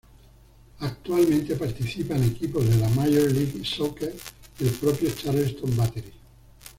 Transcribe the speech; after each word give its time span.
Actualmente 0.79 1.53
participan 1.55 2.23
equipos 2.23 2.67
de 2.67 2.75
la 2.77 2.89
Major 2.89 3.31
League 3.31 3.63
Soccer 3.63 4.11
y 4.59 4.63
el 4.63 4.71
propio 4.71 5.11
Charleston 5.11 5.77
Battery. 5.77 6.11